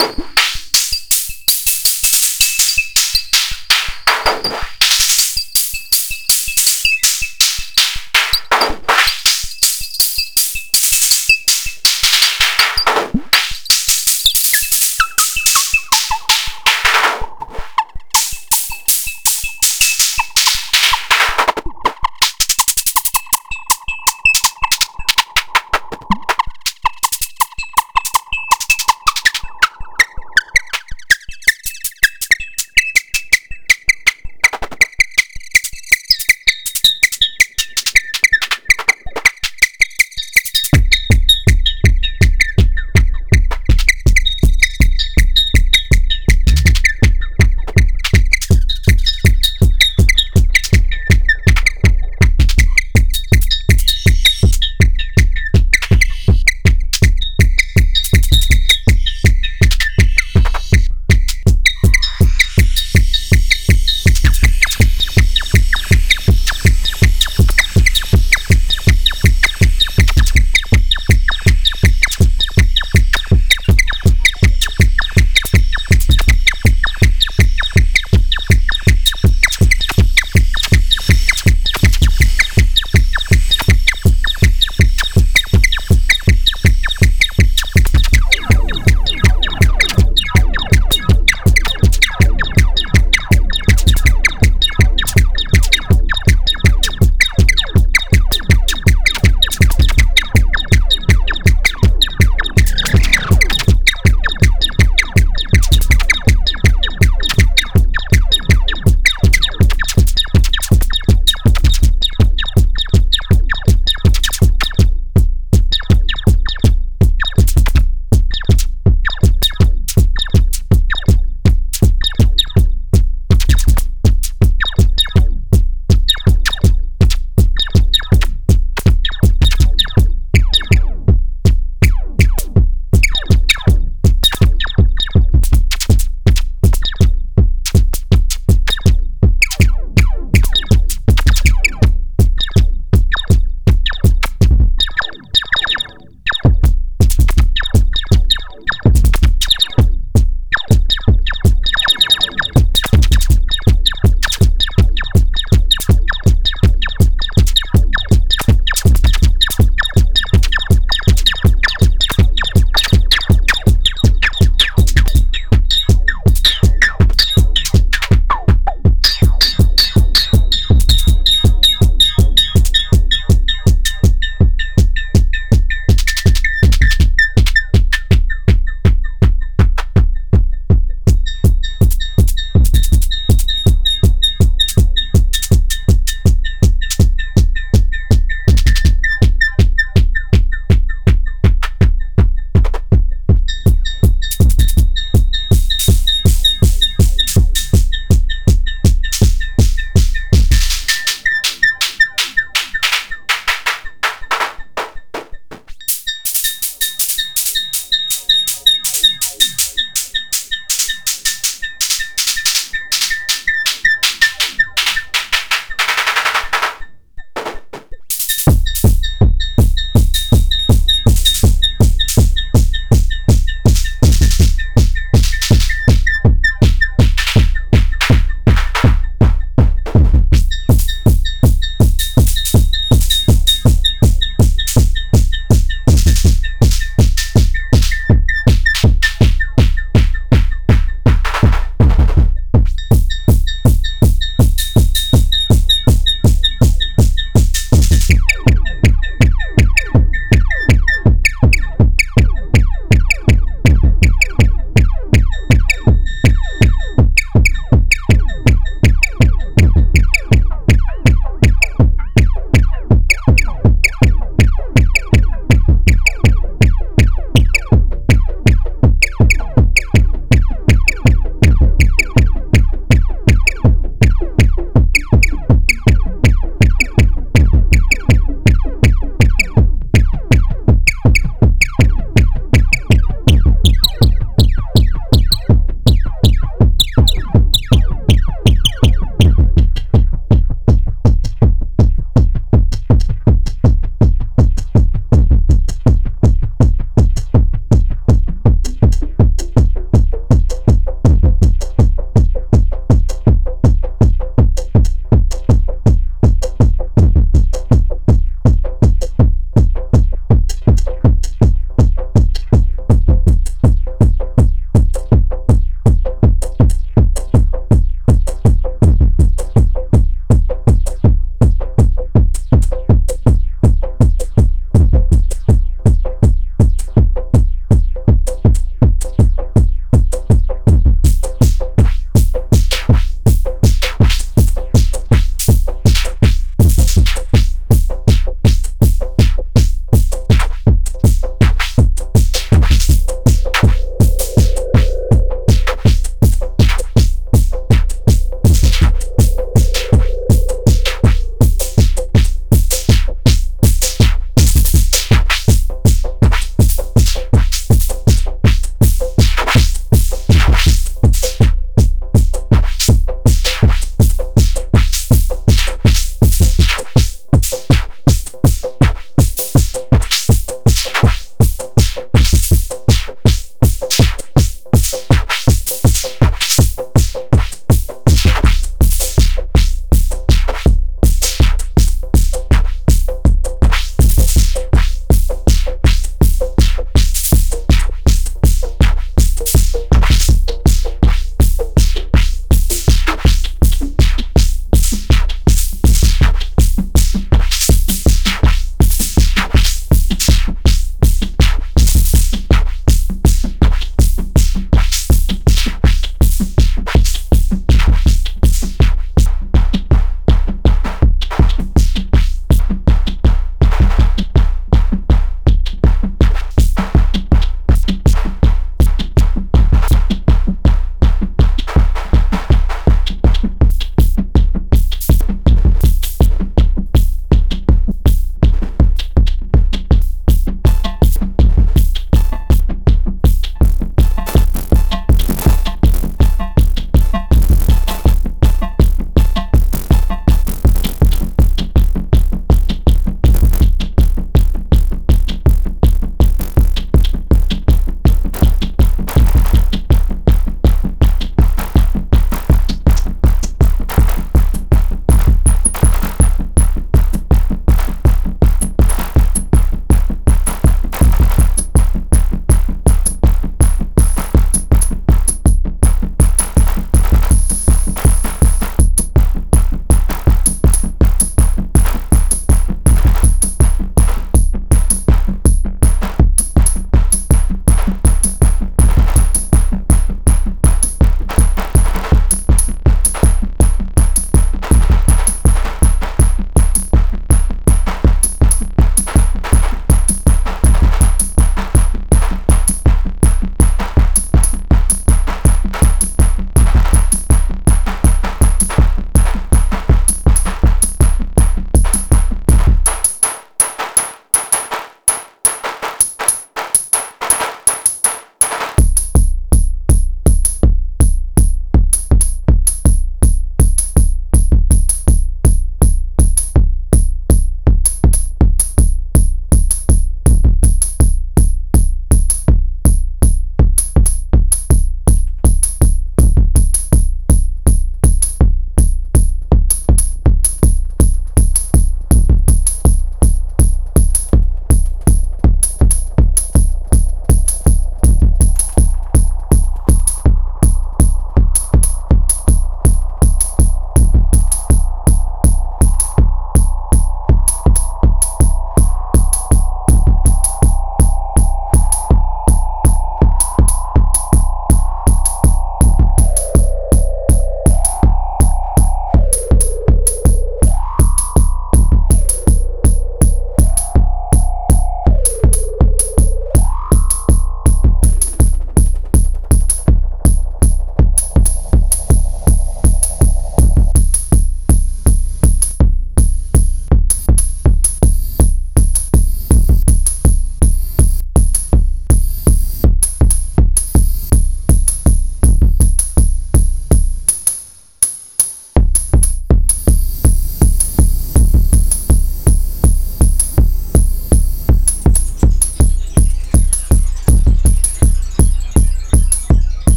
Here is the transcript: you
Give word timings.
you 0.00 0.37